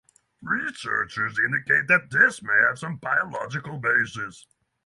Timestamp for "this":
2.09-2.41